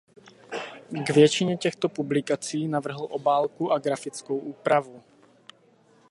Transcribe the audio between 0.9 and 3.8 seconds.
K většině těchto publikací navrhl obálku a